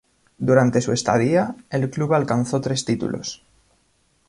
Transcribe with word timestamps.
Durante 0.39 0.81
su 0.81 0.93
estadía, 0.93 1.55
el 1.69 1.91
club 1.91 2.15
alcanzó 2.15 2.59
tres 2.59 2.85
títulos. 2.85 3.45